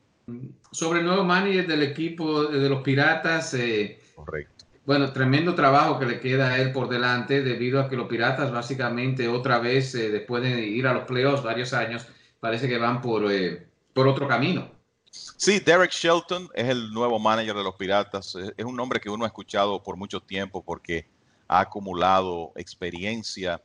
[0.70, 3.54] Sobre el nuevo manager del equipo de los Piratas.
[3.54, 4.53] Eh, Correcto.
[4.86, 8.52] Bueno, tremendo trabajo que le queda a él por delante debido a que los Piratas
[8.52, 12.06] básicamente otra vez, eh, después de ir a los playoffs varios años,
[12.38, 14.68] parece que van por, eh, por otro camino.
[15.10, 18.36] Sí, Derek Shelton es el nuevo manager de los Piratas.
[18.56, 21.06] Es un nombre que uno ha escuchado por mucho tiempo porque
[21.48, 23.62] ha acumulado experiencia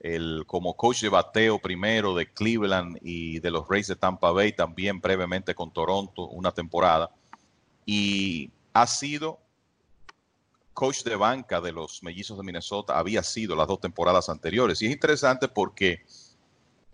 [0.00, 4.52] el, como coach de bateo primero de Cleveland y de los Rays de Tampa Bay,
[4.52, 7.10] también brevemente con Toronto una temporada.
[7.84, 9.38] Y ha sido
[10.78, 14.80] coach de banca de los Mellizos de Minnesota había sido las dos temporadas anteriores.
[14.80, 16.04] Y es interesante porque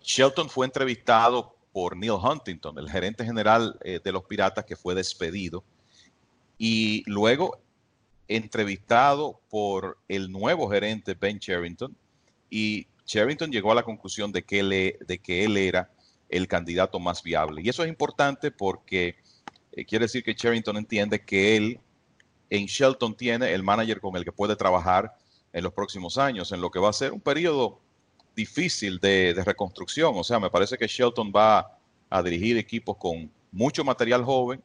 [0.01, 4.95] Shelton fue entrevistado por Neil Huntington, el gerente general eh, de los Piratas que fue
[4.95, 5.63] despedido,
[6.57, 7.59] y luego
[8.27, 11.95] entrevistado por el nuevo gerente Ben Charrington,
[12.49, 15.91] y Charrington llegó a la conclusión de que, él, e, de que él era
[16.29, 17.61] el candidato más viable.
[17.61, 19.15] Y eso es importante porque
[19.73, 21.79] eh, quiere decir que Charrington entiende que él
[22.49, 25.13] en Shelton tiene el manager con el que puede trabajar
[25.53, 27.79] en los próximos años, en lo que va a ser un periodo
[28.35, 30.13] difícil de, reconstrucción.
[30.15, 31.79] O sea, me parece que Shelton va
[32.09, 34.61] a dirigir equipos con mucho material joven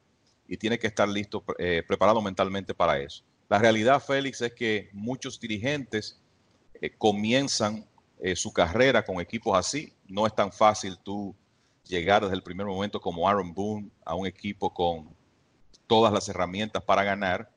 [0.48, 3.22] y tiene que estar listo, eh, preparado mentalmente para eso.
[3.48, 6.20] La realidad, Félix, es que muchos dirigentes
[6.80, 7.86] eh, comienzan
[8.18, 9.92] eh, su carrera con equipos así.
[10.08, 11.34] No es tan fácil tú
[11.86, 15.14] llegar desde el primer momento como Aaron Boone a un equipo con
[15.86, 17.50] todas las herramientas para ganar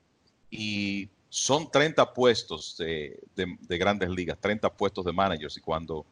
[0.54, 3.20] y son 30 puestos de,
[3.68, 6.06] grandes ligas, 30 puestos de managers y cuando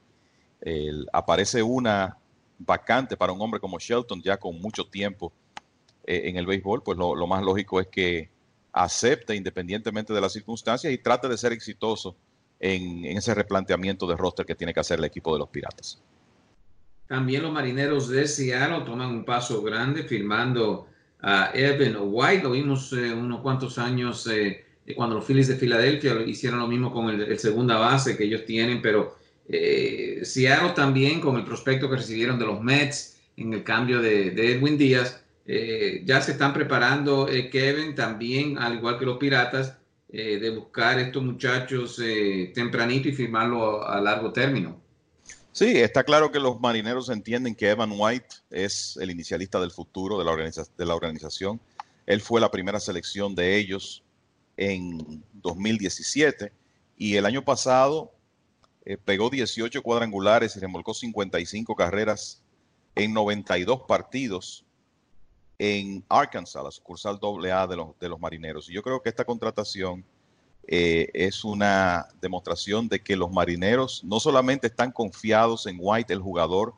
[1.13, 2.17] aparece una
[2.57, 5.31] vacante para un hombre como Shelton ya con mucho tiempo
[6.05, 8.29] eh, en el béisbol, pues lo, más lógico es que
[8.73, 12.15] acepte independientemente de las circunstancias y trate de ser exitoso
[12.59, 16.01] en, ese replanteamiento de roster que tiene que hacer el equipo de los Piratas.
[17.07, 20.87] También los marineros de Seattle toman un paso grande firmando
[21.21, 26.15] a Evan White, lo vimos eh, unos cuantos años eh, cuando los Phillies de Filadelfia
[26.25, 29.15] hicieron lo mismo con el, segunda base que ellos tienen, pero
[29.47, 34.27] eh, Seattle también con el prospecto que recibieron de los Mets en el cambio de,
[34.27, 35.23] Edwin Díaz,
[36.05, 39.81] ya se están preparando Kevin también, al igual que los Piratas,
[40.13, 44.80] eh, de buscar estos muchachos eh, tempranito y firmarlo a, largo término.
[45.53, 50.17] Sí, está claro que los marineros entienden que Evan White es el inicialista del futuro
[50.17, 51.59] de la, organización.
[52.05, 54.01] Él fue la primera selección de ellos
[54.55, 56.53] en 2017
[56.97, 58.13] y el año pasado
[58.85, 62.41] eh, pegó 18 cuadrangulares y remolcó 55 carreras
[62.95, 64.63] en 92 partidos
[65.59, 68.69] en Arkansas, la sucursal AA de los, de los marineros.
[68.69, 70.05] Y yo creo que esta contratación
[70.67, 76.19] eh, es una demostración de que los marineros no solamente están confiados en White, el
[76.19, 76.73] jugador,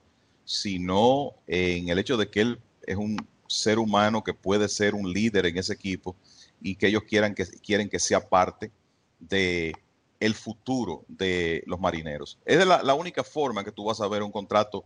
[0.45, 3.17] sino en el hecho de que él es un
[3.47, 6.15] ser humano que puede ser un líder en ese equipo
[6.61, 8.71] y que ellos quieran que, quieren que sea parte
[9.19, 9.73] de
[10.19, 12.39] el futuro de los marineros.
[12.45, 14.85] Es la, la única forma que tú vas a ver un contrato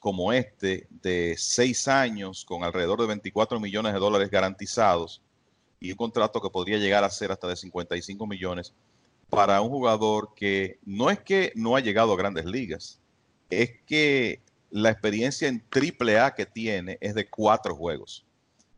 [0.00, 5.22] como este de seis años con alrededor de 24 millones de dólares garantizados
[5.80, 8.72] y un contrato que podría llegar a ser hasta de 55 millones
[9.28, 13.00] para un jugador que no es que no ha llegado a grandes ligas,
[13.50, 18.24] es que la experiencia en triple A que tiene es de cuatro juegos.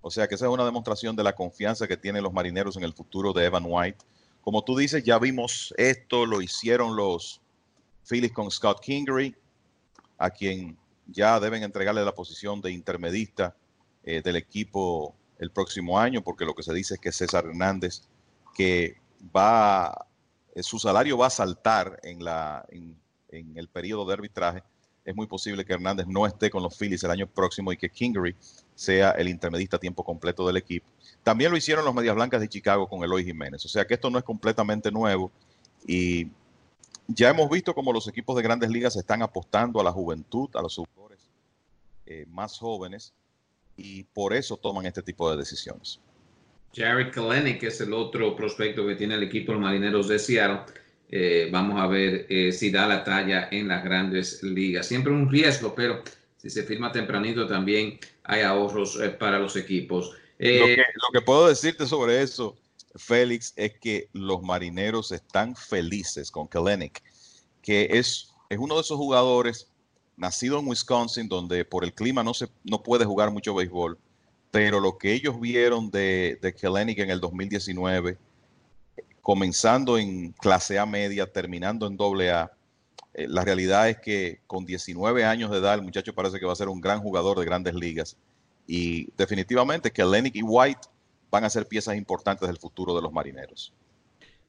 [0.01, 2.85] O sea que esa es una demostración de la confianza que tienen los marineros en
[2.85, 3.99] el futuro de Evan White.
[4.41, 7.41] Como tú dices, ya vimos esto, lo hicieron los
[8.09, 9.35] Phillies con Scott Kingery,
[10.17, 13.55] a quien ya deben entregarle la posición de intermedista
[14.05, 18.03] eh, del equipo el próximo año, porque lo que se dice es que César Hernández,
[18.55, 18.97] que
[19.35, 20.07] va,
[20.55, 22.97] eh, su salario va a saltar en, la, en,
[23.57, 24.63] el periodo de arbitraje,
[25.05, 27.89] es muy posible que Hernández no esté con los Phillies el año próximo y que
[27.89, 28.37] Kingery
[28.75, 30.87] sea el intermedista a tiempo completo del equipo.
[31.23, 33.65] También lo hicieron los Medias Blancas de Chicago con Eloy Jiménez.
[33.65, 35.31] O sea que esto no es completamente nuevo
[35.87, 36.31] y
[37.07, 40.61] ya hemos visto cómo los equipos de grandes ligas están apostando a la juventud, a
[40.61, 41.21] los jugadores
[42.05, 43.15] eh, más jóvenes,
[43.79, 46.01] y por eso toman este tipo de decisiones.
[46.75, 50.61] Jared Kalenic es el otro prospecto que tiene el equipo de los Marineros de Seattle.
[51.11, 54.87] Eh, vamos a ver eh, si da la talla en las grandes ligas.
[54.87, 56.03] Siempre un riesgo, pero
[56.37, 60.11] si se firma tempranito también hay ahorros para los equipos.
[60.39, 62.57] Lo que, lo, que, puedo decirte sobre eso
[62.99, 67.03] Félix, es que los marineros están felices con Kalenic,
[67.63, 69.68] que es, es uno de esos jugadores
[70.19, 73.97] nacido en Wisconsin, donde por el clima no, se, no puede jugar mucho béisbol,
[74.51, 78.19] pero lo que ellos vieron de, de Kalenic en el 2019,
[79.23, 82.51] comenzando en clase A media, terminando en doble A,
[83.15, 86.53] eh, la realidad es que con 19 años de edad el muchacho parece que va
[86.53, 88.17] a ser un gran jugador de grandes ligas.
[88.67, 90.89] Y definitivamente Kalenic y White
[91.31, 93.73] van a ser piezas importantes del futuro de los marineros.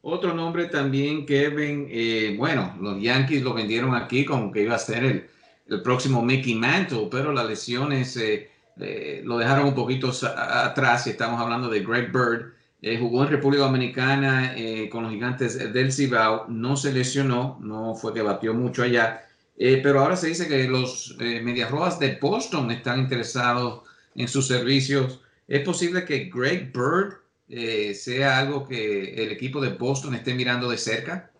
[0.01, 4.79] Otro nombre también, Kevin, eh, bueno, los Yankees lo vendieron aquí como que iba a
[4.79, 5.29] ser el,
[5.69, 11.39] el próximo Mickey Mantle, pero las lesiones eh, eh, lo dejaron un poquito atrás estamos
[11.39, 12.53] hablando de Greg Bird.
[12.99, 14.55] jugó en República Dominicana
[14.89, 19.25] con los gigantes del Cibao, no se lesionó, no fue que batió mucho allá,
[19.57, 23.81] pero ahora se dice que los Medias Rojas de Boston están interesados
[24.15, 27.15] en sus servicios ¿Es posible que Greg Bird
[27.49, 31.31] eh, sea algo que el equipo de Boston esté mirando de cerca?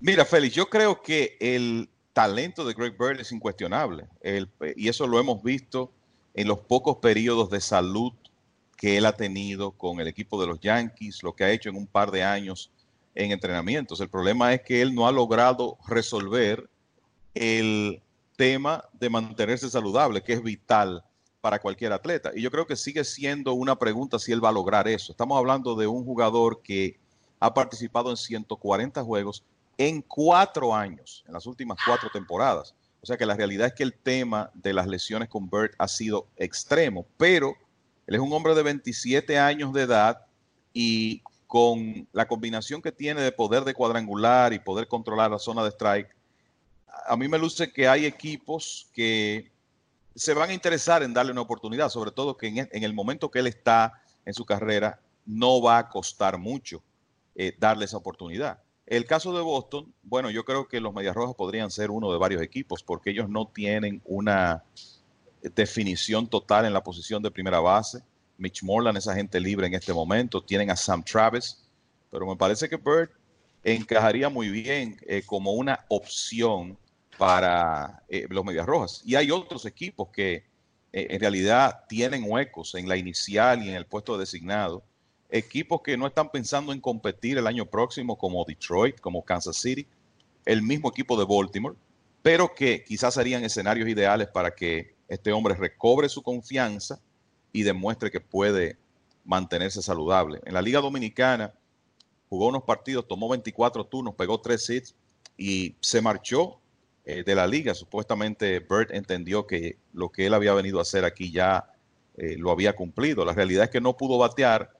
[0.00, 4.06] Mira, Félix, yo creo que el talento de Greg Bird es incuestionable.
[4.76, 5.92] y eso lo hemos visto
[6.34, 8.12] en los pocos periodos de salud
[8.76, 11.76] que él ha tenido con el equipo de los Yankees, lo que ha hecho en
[11.76, 12.70] un par de años
[13.14, 14.00] en entrenamientos.
[14.00, 16.68] El problema es que él no ha logrado resolver
[17.34, 18.02] el
[18.36, 21.04] tema de mantenerse saludable, que es vital
[21.40, 22.32] para cualquier atleta.
[22.34, 25.12] Y yo creo que sigue siendo una pregunta si él va a lograr eso.
[25.12, 26.98] Estamos hablando de un jugador que
[27.38, 29.44] ha participado en 140 juegos
[29.80, 32.74] en cuatro años, en las últimas cuatro temporadas.
[33.00, 35.88] O sea que la realidad es que el tema de las lesiones con Bert ha
[35.88, 37.54] sido extremo, pero
[38.06, 40.26] él es un hombre de 27 años de edad
[40.74, 45.64] y con la combinación que tiene de poder de cuadrangular y poder controlar la zona
[45.64, 46.14] de strike,
[47.06, 49.50] a mí me luce que hay equipos que
[50.14, 53.30] se van a interesar en darle una oportunidad, sobre todo que en, e, el momento
[53.30, 53.94] que él está
[54.26, 56.82] en su carrera, no va a costar mucho
[57.34, 58.62] eh, darle esa oportunidad.
[58.90, 62.18] El caso de Boston, bueno, yo creo que los Medias Rojas podrían ser uno de
[62.18, 64.64] varios equipos porque ellos no tienen una
[65.40, 68.02] definición total en la posición de primera base.
[68.36, 70.42] Mitch Morland es agente libre en este momento.
[70.42, 71.62] Tienen a Sam Travis,
[72.10, 73.10] pero me parece que Bird
[73.62, 76.76] encajaría muy bien eh, como una opción
[77.16, 79.02] para eh, los Medias Rojas.
[79.04, 80.34] Y hay otros equipos que
[80.92, 84.82] eh, en realidad tienen huecos en la inicial y en el puesto designado.
[85.30, 89.86] Equipos que no están pensando en competir el año próximo como Detroit, como Kansas City,
[90.44, 91.76] el mismo equipo de Baltimore,
[92.22, 97.00] pero que quizás serían escenarios ideales para que este hombre recobre su confianza
[97.52, 98.78] y demuestre que puede
[99.24, 100.40] mantenerse saludable.
[100.44, 101.52] En la Liga Dominicana
[102.28, 104.94] jugó unos partidos, tomó 24 turnos, pegó 3 hits
[105.36, 106.60] y se marchó
[107.04, 107.74] eh, de la liga.
[107.74, 111.72] Supuestamente Bert entendió que lo que él había venido a hacer aquí ya
[112.16, 113.24] eh, lo había cumplido.
[113.24, 114.70] La realidad es que no pudo batear,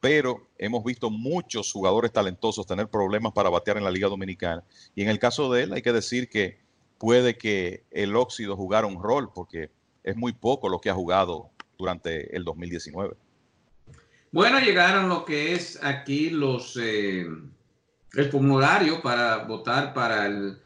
[0.00, 4.64] pero hemos visto muchos jugadores talentosos tener problemas para batear en la Liga Dominicana.
[4.94, 6.58] Y en el caso de él hay que decir que
[6.98, 9.70] puede que el óxido jugara un rol, porque
[10.02, 13.14] es muy poco lo que ha jugado durante el 2019.
[14.32, 17.26] Bueno, llegaron lo que es aquí los eh,
[18.14, 20.58] el formulario para votar para el,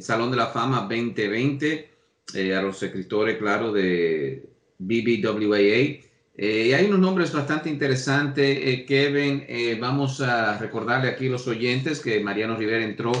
[0.00, 1.90] Salón de la Fama 2020
[2.34, 4.48] eh, a los escritores, claro, de
[4.78, 6.00] BBWAA.
[6.36, 9.46] Eh, hay unos nombres bastante interesantes, Kevin.
[9.80, 13.12] vamos a recordarle aquí a los oyentes que Mariano Rivera entró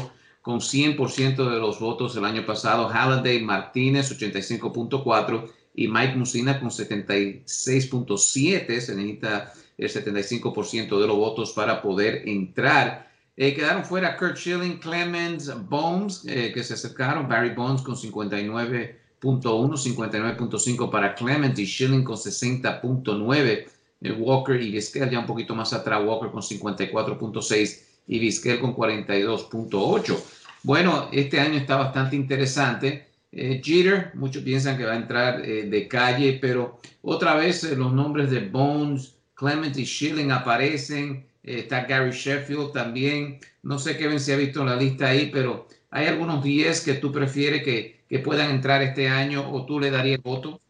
[0.46, 2.88] con 100% de los votos el año pasado.
[2.88, 8.80] Halliday Martínez, 85.4 y Mike Musina con 76.7.
[8.80, 13.10] Se necesita el 75% de los votos para poder entrar.
[13.36, 18.94] Eh, quedaron fuera Kurt Schilling, Clemens Bones, eh, que se acercaron, Barry Bones con 59.1,
[19.26, 23.66] 59.5 para Clemens y Schilling con 60.9.
[24.02, 28.74] Eh, Walker y Vizquel ya un poquito más atrás, Walker con 54.6 y Vizquel con
[28.74, 30.16] 42.8.
[30.62, 33.06] Bueno, este año está bastante interesante.
[33.32, 38.48] Jeter, muchos piensan que va a entrar de calle, pero otra vez los nombres de
[38.48, 43.38] Bones, Clement y Schilling aparecen, eh, está Gary Sheffield también.
[43.62, 47.12] No sé, Kevin, si ha visto la lista ahí, pero hay algunos 10 que tú
[47.12, 50.60] prefieres que, puedan entrar este año o tú le darías voto.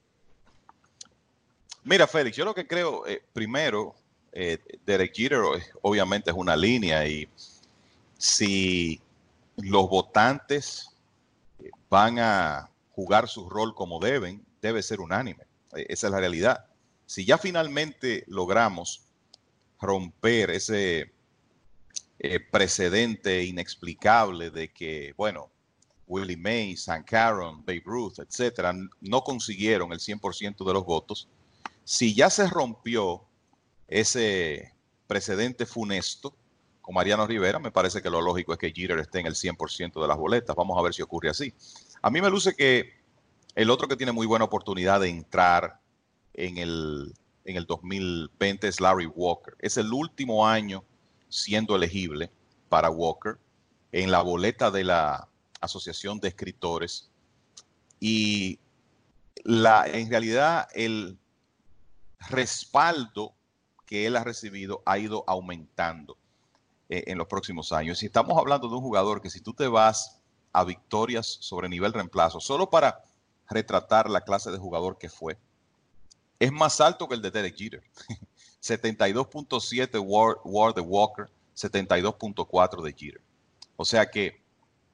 [1.84, 3.95] Mira, Félix, yo lo que creo, eh, primero,
[4.32, 5.41] eh, Derek Jeter
[5.82, 7.28] obviamente es una línea y
[8.18, 9.01] si
[9.57, 10.91] los votantes
[11.89, 15.45] van a jugar su rol como deben, debe ser unánime.
[15.72, 16.66] Esa es la realidad
[17.07, 19.03] si ya finalmente logramos
[19.80, 21.12] romper ese
[22.18, 25.51] eh, precedente inexplicable de que, bueno,
[26.07, 31.29] Willie Mays, San Caron, Babe Ruth, etcétera, no consiguieron el 100% de los votos.
[31.85, 33.25] Si ya se rompió
[33.89, 34.73] ese
[35.07, 36.35] precedente funesto
[36.81, 40.01] con Mariano Rivera, me parece que lo lógico es que Jeter esté en el 100%
[40.01, 40.55] de las boletas.
[40.55, 41.53] Vamos a ver si ocurre así.
[42.03, 42.93] A mí me luce que
[43.55, 45.81] el otro que tiene muy buena oportunidad de entrar
[46.35, 49.57] en el, en el 2020 es Larry Walker.
[49.59, 50.85] Es el último año
[51.29, 52.31] siendo elegible
[52.69, 53.39] para Walker
[53.93, 55.29] en la boleta de la
[55.61, 57.11] Asociación de Escritores.
[58.01, 58.59] Y
[59.45, 61.19] la, en realidad el
[62.29, 63.35] respaldo
[63.85, 66.17] que él ha recibido ha ido aumentando
[66.89, 68.03] eh, en los próximos años.
[68.03, 70.21] Y estamos hablando de un jugador que si tú te vas
[70.53, 73.03] a victorias sobre nivel reemplazo, solo para
[73.49, 75.39] retratar la clase de jugador que fue,
[76.39, 77.83] es más alto que el de Derek Jeter.
[78.63, 80.01] 72.7
[80.45, 83.21] Ward, de Walker, 72.4 de Jeter.
[83.77, 84.41] O sea que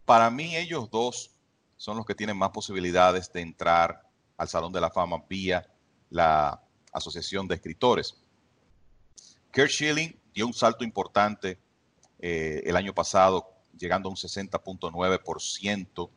[0.05, 1.31] para mí ellos dos
[1.77, 5.67] son los que tienen más posibilidades de entrar al Salón de la Fama vía
[6.11, 8.15] la Asociación de Escritores.
[9.53, 11.59] Kurt Schilling dio un salto importante
[12.19, 16.11] eh, el año pasado, llegando a un 60.9%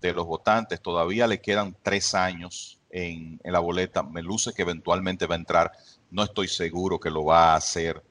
[0.00, 0.80] de los votantes.
[0.80, 4.02] Todavía le quedan tres años en, la boleta.
[4.02, 5.72] Me luce que eventualmente va a entrar.
[6.10, 8.02] No estoy seguro que lo va a hacer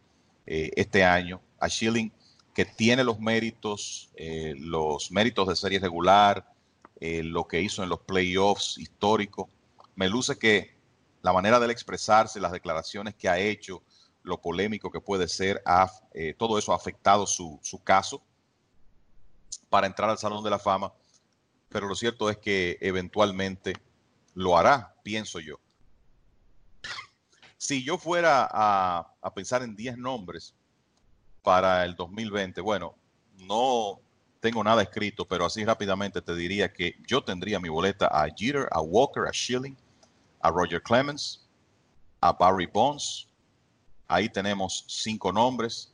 [0.46, 1.42] eh, este año.
[1.60, 2.12] A Schilling,
[2.56, 6.52] que tiene los méritos, eh, los méritos de serie regular,
[7.00, 9.48] eh, lo que hizo en los playoffs históricos.
[9.96, 10.74] Me luce que
[11.22, 13.84] la manera de expresarse, las declaraciones que ha hecho,
[14.24, 15.62] lo polémico que puede ser,
[16.38, 18.24] todo eso ha afectado su, su caso
[19.70, 20.92] para entrar al Salón de la Fama.
[21.70, 23.74] Pero lo cierto es que eventualmente
[24.34, 25.60] lo hará, pienso yo.
[27.58, 30.54] Si yo fuera a, pensar en 10 nombres
[31.46, 32.96] para el 2020, bueno,
[33.38, 34.02] no
[34.42, 38.68] tengo nada escrito, pero así rápidamente te diría que yo tendría mi boleta a Jeter,
[38.72, 39.78] a Walker, a Schilling,
[40.42, 41.48] a Roger Clemens,
[42.20, 43.28] a Barry Bonds.
[44.08, 45.92] Ahí tenemos cinco nombres.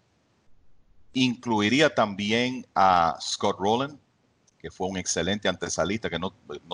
[1.13, 3.99] Incluiría también a Scott Rowland,
[4.59, 6.31] que fue un excelente antesalista, que no,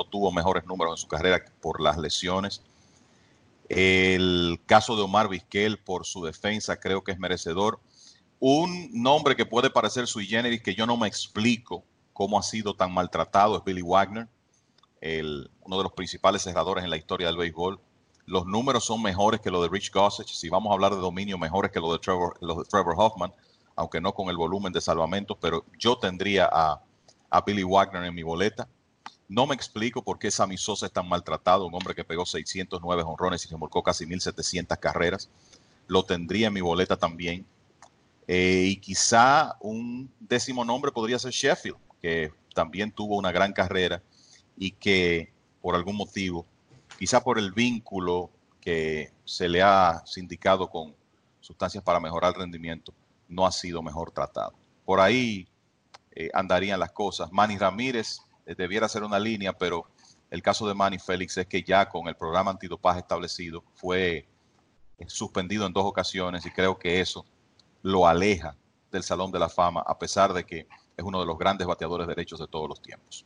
[0.10, 2.62] tuvo mejores números en su carrera por las lesiones.
[3.70, 7.80] El caso de Omar Vizquel por su defensa creo que es merecedor.
[8.40, 11.84] Un nombre que puede parecer sui generis que yo no me explico
[12.14, 14.28] cómo ha sido tan maltratado es Billy Wagner,
[15.02, 17.80] el, uno de los principales cerradores en la historia del béisbol.
[18.26, 20.36] Los números son mejores que los de Rich Gossage.
[20.36, 23.34] Si vamos a hablar de dominio, mejores que los de Trevor, los de Trevor Hoffman,
[23.76, 26.82] aunque no con el volumen de salvamentos, pero yo tendría a,
[27.30, 28.68] a Billy Wagner en mi boleta.
[29.30, 33.04] No me explico por qué Sammy Sosa es tan maltratado, un hombre que pegó 609
[33.04, 35.30] honrones y remolcó casi 1.700 carreras.
[35.88, 37.46] lo tendría en mi boleta también.
[38.28, 44.04] Eh, y quizá un décimo nombre podría ser Sheffield, que también tuvo una gran carrera
[44.58, 46.46] y que por algún motivo,
[47.00, 50.94] quizá por el vínculo que se le ha sindicado con
[51.40, 52.94] sustancias para mejorar el rendimiento,
[53.30, 54.54] no ha sido mejor tratado.
[54.84, 55.48] Por ahí
[56.12, 57.32] eh, andarían las cosas.
[57.32, 59.86] Manny Ramírez eh, debiera ser una línea, pero
[60.30, 64.28] el caso de Manny Félix es que ya con el programa antidopaje establecido fue
[65.06, 67.26] suspendido en dos ocasiones y creo que eso
[67.88, 68.56] lo aleja
[68.92, 72.08] del Salón de la Fama, a pesar de que es uno de los grandes bateadores
[72.08, 73.26] derechos de todos los tiempos.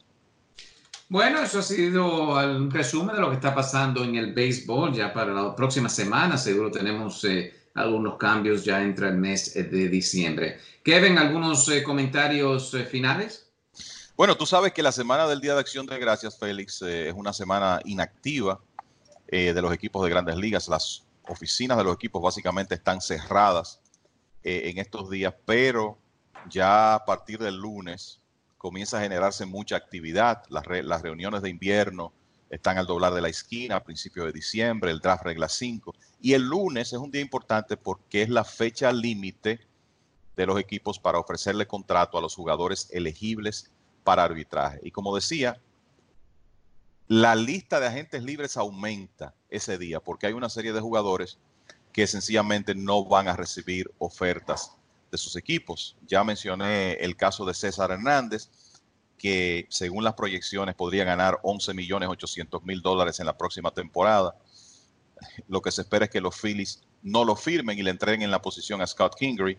[1.10, 4.94] Bueno, eso ha sido un resumen de lo que está pasando en el béisbol.
[4.94, 7.26] Ya para la próxima semana seguro tenemos
[7.74, 10.60] algunos cambios ya entre el mes de diciembre.
[10.84, 13.52] Kevin, ¿algunos eh, comentarios eh, finales?
[14.16, 17.14] Bueno, tú sabes que la semana del Día de Acción de Gracias, Félix, eh, es
[17.14, 18.62] una semana inactiva
[19.28, 20.68] de los equipos de grandes ligas.
[20.68, 23.80] Las oficinas de los equipos básicamente están cerradas
[24.44, 25.98] en estos días, pero
[26.50, 28.20] ya a partir del lunes
[28.58, 30.44] comienza a generarse mucha actividad.
[30.50, 32.14] Las, las reuniones de invierno
[32.50, 35.96] están al doblar de la esquina a principios de diciembre, el draft regla 5.
[36.22, 39.60] Y el lunes es un día importante porque es la fecha límite
[40.36, 43.72] de los equipos para ofrecerle contrato a los jugadores elegibles
[44.04, 44.80] para arbitraje.
[44.84, 45.62] Y como decía,
[47.08, 51.40] la lista de agentes libres aumenta ese día porque hay una serie de jugadores
[51.92, 54.72] que sencillamente no van a recibir ofertas
[55.12, 55.98] de sus equipos.
[56.08, 58.50] Ya mencioné el caso de César Hernández,
[59.18, 64.36] que según las proyecciones podría ganar 11 millones 800 mil dólares en la próxima temporada.
[65.48, 68.32] Lo que se espera es que los Phillies no lo firmen y le entreguen en
[68.32, 69.58] la posición a Scott Kingery.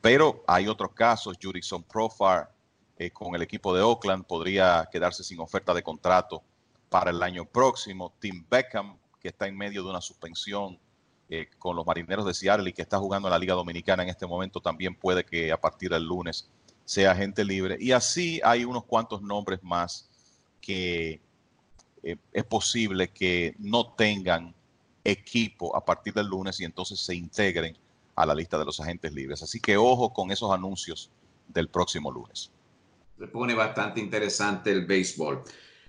[0.00, 2.52] Pero hay otros casos, Jurickson Profar
[2.96, 6.42] eh, con el equipo de Oakland podría quedarse sin oferta de contrato
[6.90, 8.12] para el año próximo.
[8.20, 10.78] Tim Beckham, que está en medio de una suspensión
[11.32, 14.08] eh, con los Marineros de Seattle y que está jugando en la Liga Dominicana en
[14.08, 16.50] este momento, también puede que a partir del lunes
[16.84, 17.76] sea agente libre.
[17.78, 20.10] Y así hay unos cuantos nombres más
[20.60, 21.20] que
[22.02, 24.52] eh, es posible que no tengan
[25.04, 27.76] equipo a partir del lunes y entonces se integren
[28.16, 29.40] a la lista de los agentes libres.
[29.42, 31.10] Así que ojo con esos anuncios
[31.46, 32.50] del próximo lunes.
[33.18, 35.44] Se pone bastante interesante el béisbol.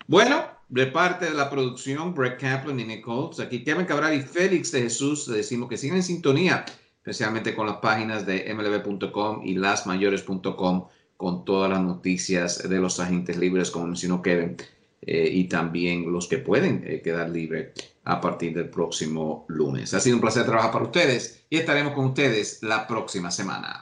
[0.06, 4.22] Bueno, de parte de la producción, Brett Kaplan y Nick Holtz, aquí Kevin Cabral y
[4.22, 6.64] Félix de Jesús, le decimos que sigan en sintonía,
[6.96, 13.38] especialmente con las páginas de mlb.com y lasmayores.com, con todas las noticias de los agentes
[13.38, 14.56] libres, como mencionó Kevin,
[15.02, 17.72] eh, y también los que pueden eh, quedar libres
[18.06, 19.94] a partir del próximo lunes.
[19.94, 23.82] Ha sido un placer trabajar para ustedes y estaremos con ustedes la próxima semana.